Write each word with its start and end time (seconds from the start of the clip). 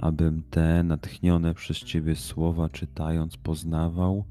abym 0.00 0.42
te 0.50 0.82
natchnione 0.82 1.54
przez 1.54 1.78
Ciebie 1.78 2.16
słowa 2.16 2.68
czytając 2.68 3.36
poznawał 3.36 4.24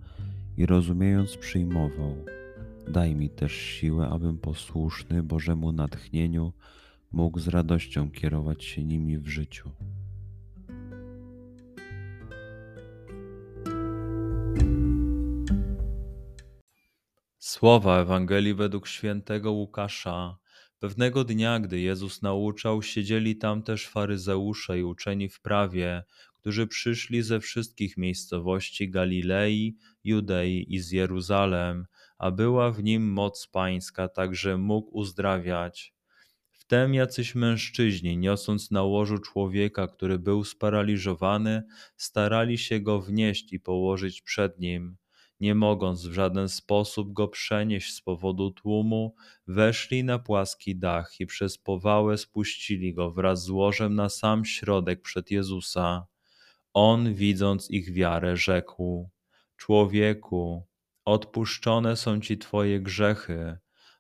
i 0.58 0.66
rozumiejąc 0.66 1.38
przyjmował. 1.38 2.26
Daj 2.88 3.16
mi 3.16 3.30
też 3.30 3.52
siłę, 3.52 4.10
abym 4.10 4.38
posłuszny 4.38 5.24
Bożemu 5.24 5.72
natchnieniu 5.72 6.54
mógł 7.12 7.40
z 7.40 7.48
radością 7.48 8.12
kierować 8.12 8.64
się 8.64 8.84
nimi 8.84 9.18
w 9.18 9.28
życiu. 9.28 9.70
Słowa 17.38 18.00
Ewangelii 18.00 18.54
według 18.54 18.88
świętego 18.88 19.52
Łukasza. 19.52 20.38
Pewnego 20.80 21.24
dnia, 21.24 21.60
gdy 21.60 21.80
Jezus 21.80 22.22
nauczał, 22.22 22.82
siedzieli 22.82 23.36
tam 23.36 23.64
też 23.64 23.88
faryzeusze 23.88 24.80
i 24.80 24.84
uczeni 24.84 25.30
w 25.30 25.42
prawie, 25.42 26.04
którzy 26.36 26.68
przyszli 26.68 27.22
ze 27.22 27.40
wszystkich 27.40 27.98
miejscowości 27.98 28.90
Galilei, 28.90 29.78
Judei 30.04 30.76
i 30.76 30.80
z 30.80 30.92
Jeruzalem, 30.92 31.86
a 32.18 32.32
była 32.32 32.72
w 32.72 32.84
nim 32.84 33.12
moc 33.12 33.48
pańska, 33.48 34.08
także 34.08 34.58
mógł 34.58 34.98
uzdrawiać. 34.98 35.94
Wtem 36.52 36.94
jacyś 36.94 37.36
mężczyźni, 37.36 38.18
niosąc 38.18 38.72
na 38.72 38.84
łożu 38.84 39.18
człowieka, 39.18 39.88
który 39.88 40.20
był 40.20 40.44
sparaliżowany, 40.44 41.64
starali 41.98 42.58
się 42.58 42.80
go 42.80 43.02
wnieść 43.02 43.54
i 43.54 43.60
położyć 43.60 44.22
przed 44.22 44.60
nim 44.60 44.98
nie 45.40 45.56
mogąc 45.56 46.06
w 46.06 46.14
żaden 46.14 46.50
sposób 46.50 47.14
go 47.14 47.28
przenieść 47.28 47.94
z 47.94 48.02
powodu 48.02 48.52
tłumu, 48.52 49.16
weszli 49.48 50.04
na 50.04 50.20
płaski 50.20 50.76
dach 50.76 51.20
i 51.20 51.26
przez 51.26 51.58
powałę 51.58 52.18
spuścili 52.18 52.94
go 52.94 53.12
wraz 53.12 53.44
z 53.44 53.50
łożem 53.50 53.96
na 53.96 54.10
sam 54.10 54.46
środek 54.46 55.02
przed 55.02 55.32
Jezusa. 55.32 56.08
On, 56.74 57.14
widząc 57.14 57.72
ich 57.72 57.94
wiarę, 57.94 58.38
rzekł: 58.38 59.10
Człowieku, 59.58 60.68
odpuszczone 61.06 61.96
są 61.96 62.22
ci 62.22 62.38
twoje 62.38 62.82
grzechy. 62.82 63.58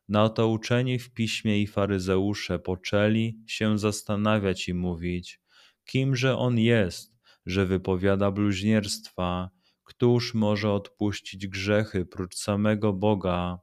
Na 0.09 0.29
to 0.29 0.47
uczeni 0.47 0.99
w 0.99 1.13
piśmie 1.13 1.61
i 1.61 1.67
faryzeusze 1.67 2.59
poczęli 2.59 3.39
się 3.47 3.77
zastanawiać 3.77 4.69
i 4.69 4.73
mówić: 4.73 5.41
Kimże 5.85 6.37
on 6.37 6.59
jest, 6.59 7.15
że 7.45 7.65
wypowiada 7.65 8.31
bluźnierstwa? 8.31 9.49
Któż 9.89 10.33
może 10.33 10.71
odpuścić 10.71 11.47
grzechy 11.47 12.05
prócz 12.05 12.35
samego 12.35 12.93
Boga? 12.93 13.59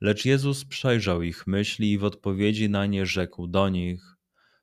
Lecz 0.00 0.24
Jezus 0.24 0.64
przejrzał 0.64 1.22
ich 1.22 1.46
myśli 1.46 1.92
i 1.92 1.98
w 1.98 2.04
odpowiedzi 2.04 2.70
na 2.70 2.86
nie 2.86 3.06
rzekł 3.06 3.46
do 3.46 3.68
nich: 3.68 4.16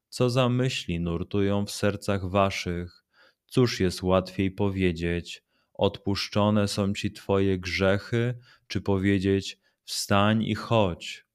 Co 0.10 0.30
za 0.30 0.50
myśli 0.50 1.00
nurtują 1.00 1.66
w 1.66 1.72
sercach 1.72 2.30
waszych? 2.30 3.06
Cóż 3.46 3.80
jest 3.80 4.04
łatwiej 4.04 4.52
powiedzieć: 4.52 5.44
Odpuszczone 5.74 6.68
są 6.68 6.94
ci 6.94 7.12
twoje 7.12 7.60
grzechy, 7.60 8.40
czy 8.68 8.82
powiedzieć: 8.82 9.60
Wstań 9.84 10.44
i 10.44 10.56
chodź? 10.56 11.26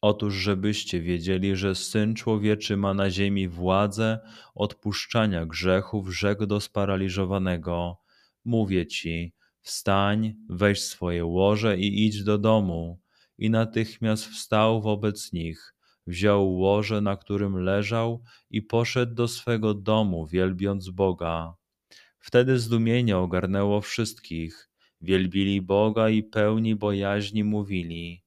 Otóż, 0.00 0.34
żebyście 0.34 1.00
wiedzieli, 1.00 1.56
że 1.56 1.74
syn 1.74 2.14
człowieczy 2.14 2.76
ma 2.76 2.94
na 2.94 3.10
ziemi 3.10 3.48
władzę 3.48 4.20
odpuszczania 4.54 5.46
grzechów, 5.46 6.08
rzekł 6.08 6.46
do 6.46 6.60
sparaliżowanego 6.60 8.03
Mówię 8.44 8.86
ci, 8.86 9.32
wstań, 9.60 10.34
weź 10.48 10.82
swoje 10.82 11.24
łoże 11.24 11.78
i 11.78 12.06
idź 12.06 12.24
do 12.24 12.38
domu. 12.38 13.00
I 13.38 13.50
natychmiast 13.50 14.26
wstał 14.26 14.82
wobec 14.82 15.32
nich, 15.32 15.74
wziął 16.06 16.54
łoże, 16.54 17.00
na 17.00 17.16
którym 17.16 17.56
leżał, 17.56 18.22
i 18.50 18.62
poszedł 18.62 19.14
do 19.14 19.28
swego 19.28 19.74
domu, 19.74 20.26
wielbiąc 20.26 20.90
Boga. 20.90 21.54
Wtedy 22.18 22.58
zdumienie 22.58 23.18
ogarnęło 23.18 23.80
wszystkich. 23.80 24.70
Wielbili 25.00 25.62
Boga 25.62 26.08
i 26.08 26.22
pełni 26.22 26.76
bojaźni 26.76 27.44
mówili: 27.44 28.22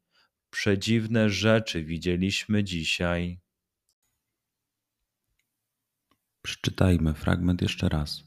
Przedziwne 0.50 1.30
rzeczy 1.30 1.84
widzieliśmy 1.84 2.64
dzisiaj. 2.64 3.40
Przeczytajmy 6.42 7.14
fragment 7.14 7.62
jeszcze 7.62 7.90
raz. 7.90 8.27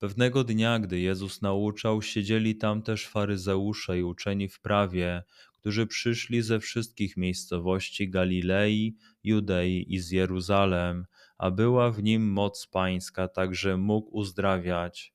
Pewnego 0.00 0.44
dnia, 0.44 0.78
gdy 0.78 1.00
Jezus 1.00 1.42
nauczał, 1.42 2.02
siedzieli 2.02 2.56
tam 2.56 2.82
też 2.82 3.06
faryzeusze 3.06 3.98
i 3.98 4.02
uczeni 4.02 4.48
w 4.48 4.60
prawie, 4.60 5.22
którzy 5.54 5.86
przyszli 5.86 6.42
ze 6.42 6.60
wszystkich 6.60 7.16
miejscowości 7.16 8.10
Galilei, 8.10 8.96
Judei 9.24 9.94
i 9.94 9.98
z 9.98 10.10
Jeruzalem, 10.10 11.06
a 11.38 11.50
była 11.50 11.90
w 11.90 12.02
nim 12.02 12.32
moc 12.32 12.66
pańska, 12.66 13.28
także 13.28 13.76
mógł 13.76 14.16
uzdrawiać. 14.16 15.14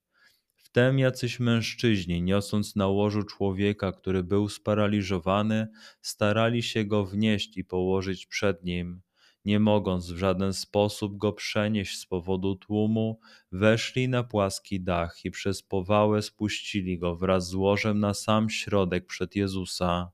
Wtem 0.55 0.99
jacyś 0.99 1.39
mężczyźni, 1.39 2.21
niosąc 2.21 2.75
na 2.75 2.87
łożu 2.87 3.23
człowieka, 3.23 3.91
który 3.91 4.23
był 4.23 4.49
sparaliżowany, 4.49 5.67
starali 6.01 6.63
się 6.63 6.85
go 6.85 7.05
wnieść 7.05 7.57
i 7.57 7.63
położyć 7.63 8.25
przed 8.25 8.63
nim 8.63 9.01
nie 9.45 9.59
mogąc 9.59 10.11
w 10.11 10.17
żaden 10.17 10.53
sposób 10.53 11.17
go 11.17 11.33
przenieść 11.33 11.99
z 11.99 12.05
powodu 12.05 12.55
tłumu, 12.55 13.19
weszli 13.51 14.09
na 14.09 14.23
płaski 14.23 14.81
dach 14.81 15.25
i 15.25 15.31
przez 15.31 15.63
powałę 15.63 16.21
spuścili 16.21 16.99
go 16.99 17.15
wraz 17.15 17.47
z 17.47 17.53
łożem 17.53 17.99
na 17.99 18.13
sam 18.13 18.49
środek 18.49 19.05
przed 19.05 19.35
Jezusa. 19.35 20.11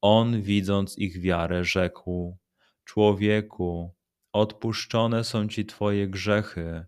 On, 0.00 0.42
widząc 0.42 0.98
ich 0.98 1.20
wiarę, 1.20 1.64
rzekł: 1.64 2.38
Człowieku, 2.84 3.94
odpuszczone 4.32 5.24
są 5.24 5.48
ci 5.48 5.66
twoje 5.66 6.08
grzechy. 6.08 6.86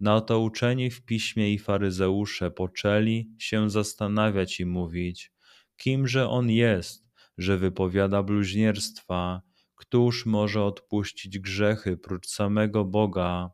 Na 0.00 0.20
to 0.20 0.40
uczeni 0.40 0.90
w 0.90 1.04
piśmie 1.04 1.52
i 1.52 1.58
faryzeusze 1.58 2.50
poczęli 2.50 3.30
się 3.38 3.70
zastanawiać 3.70 4.60
i 4.60 4.66
mówić: 4.66 5.32
Kimże 5.76 6.28
on 6.28 6.50
jest, 6.50 7.06
że 7.38 7.58
wypowiada 7.58 8.22
bluźnierstwa? 8.22 9.42
Któż 9.82 10.26
może 10.26 10.64
odpuścić 10.64 11.38
grzechy 11.38 11.96
prócz 11.96 12.26
samego 12.28 12.84
Boga? 12.84 13.50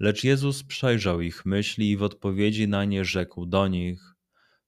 Lecz 0.00 0.24
Jezus 0.24 0.64
przejrzał 0.64 1.20
ich 1.20 1.46
myśli 1.46 1.90
i 1.90 1.96
w 1.96 2.02
odpowiedzi 2.02 2.68
na 2.68 2.84
nie 2.84 3.04
rzekł 3.04 3.46
do 3.46 3.68
nich: 3.68 4.14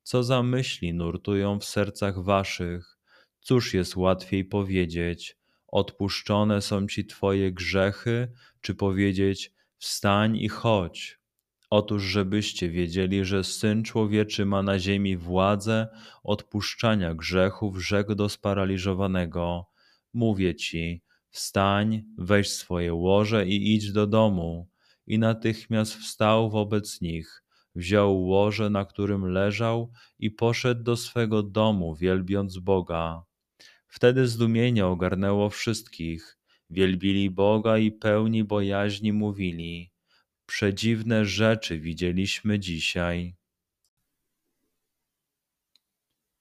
Co 0.02 0.22
za 0.22 0.42
myśli 0.42 0.94
nurtują 0.94 1.58
w 1.58 1.64
sercach 1.64 2.22
waszych? 2.22 2.98
Cóż 3.40 3.74
jest 3.74 3.96
łatwiej 3.96 4.44
powiedzieć: 4.44 5.36
Odpuszczone 5.66 6.62
są 6.62 6.86
ci 6.86 7.06
twoje 7.06 7.52
grzechy, 7.52 8.32
czy 8.60 8.74
powiedzieć: 8.74 9.52
Wstań 9.78 10.36
i 10.36 10.48
chodź? 10.48 11.18
Otóż, 11.70 12.02
żebyście 12.02 12.70
wiedzieli, 12.70 13.24
że 13.24 13.44
syn 13.44 13.82
człowieczy 13.82 14.46
ma 14.46 14.62
na 14.62 14.78
ziemi 14.78 15.16
władzę 15.16 15.88
odpuszczania 16.22 17.14
grzechów, 17.14 17.78
rzekł 17.78 18.14
do 18.14 18.28
sparaliżowanego 18.28 19.73
Mówię 20.14 20.54
ci, 20.54 21.02
wstań, 21.30 22.04
weź 22.18 22.50
swoje 22.50 22.94
łoże 22.94 23.46
i 23.46 23.74
idź 23.74 23.92
do 23.92 24.06
domu. 24.06 24.68
I 25.06 25.18
natychmiast 25.18 25.94
wstał 25.94 26.50
wobec 26.50 27.00
nich, 27.00 27.42
wziął 27.74 28.22
łoże, 28.22 28.70
na 28.70 28.84
którym 28.84 29.24
leżał, 29.24 29.92
i 30.18 30.30
poszedł 30.30 30.82
do 30.82 30.96
swego 30.96 31.42
domu, 31.42 31.94
wielbiąc 31.94 32.58
Boga. 32.58 33.22
Wtedy 33.86 34.28
zdumienie 34.28 34.86
ogarnęło 34.86 35.50
wszystkich. 35.50 36.38
Wielbili 36.70 37.30
Boga 37.30 37.78
i 37.78 37.92
pełni 37.92 38.44
bojaźni 38.44 39.12
mówili: 39.12 39.92
Przedziwne 40.46 41.24
rzeczy 41.24 41.80
widzieliśmy 41.80 42.58
dzisiaj. 42.58 43.34